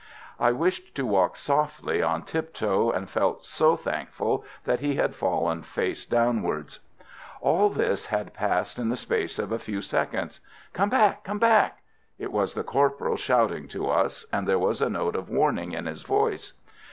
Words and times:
I 0.39 0.51
wished 0.51 0.95
to 0.95 1.05
walk 1.05 1.35
softly, 1.37 2.01
on 2.01 2.23
tiptoe, 2.23 2.89
and 2.89 3.07
felt 3.07 3.45
so 3.45 3.75
thankful 3.77 4.43
that 4.63 4.79
he 4.79 4.95
had 4.95 5.13
fallen 5.13 5.61
face 5.61 6.07
downwards. 6.07 6.79
All 7.39 7.69
this 7.69 8.07
had 8.07 8.33
passed 8.33 8.79
in 8.79 8.89
the 8.89 8.97
space 8.97 9.37
of 9.37 9.51
a 9.51 9.59
few 9.59 9.79
seconds. 9.79 10.41
"Come 10.73 10.89
back! 10.89 11.23
come 11.23 11.37
back!" 11.37 11.83
It 12.17 12.31
was 12.31 12.55
the 12.55 12.63
corporal 12.63 13.15
shouting 13.15 13.67
to 13.67 13.91
us, 13.91 14.25
and 14.33 14.47
there 14.47 14.57
was 14.57 14.81
a 14.81 14.89
note 14.89 15.15
of 15.15 15.29
warning 15.29 15.73
in 15.73 15.85
his 15.85 16.01
voice. 16.01 16.53